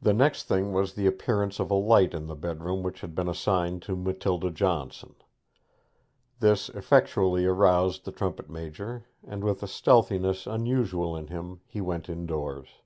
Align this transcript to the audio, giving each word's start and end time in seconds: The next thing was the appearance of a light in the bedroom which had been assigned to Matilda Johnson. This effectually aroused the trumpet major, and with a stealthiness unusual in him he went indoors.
The 0.00 0.12
next 0.12 0.48
thing 0.48 0.72
was 0.72 0.94
the 0.94 1.06
appearance 1.06 1.60
of 1.60 1.70
a 1.70 1.76
light 1.76 2.12
in 2.12 2.26
the 2.26 2.34
bedroom 2.34 2.82
which 2.82 3.02
had 3.02 3.14
been 3.14 3.28
assigned 3.28 3.80
to 3.82 3.94
Matilda 3.94 4.50
Johnson. 4.50 5.14
This 6.40 6.68
effectually 6.70 7.44
aroused 7.46 8.04
the 8.04 8.10
trumpet 8.10 8.50
major, 8.50 9.04
and 9.24 9.44
with 9.44 9.62
a 9.62 9.68
stealthiness 9.68 10.48
unusual 10.48 11.16
in 11.16 11.28
him 11.28 11.60
he 11.68 11.80
went 11.80 12.08
indoors. 12.08 12.80